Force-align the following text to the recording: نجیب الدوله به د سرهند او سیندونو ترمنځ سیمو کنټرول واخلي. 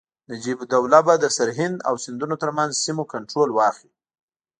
نجیب 0.29 0.57
الدوله 0.63 0.99
به 1.05 1.13
د 1.19 1.25
سرهند 1.37 1.77
او 1.87 1.95
سیندونو 2.03 2.35
ترمنځ 2.43 2.71
سیمو 2.85 3.03
کنټرول 3.13 3.49
واخلي. 3.53 3.91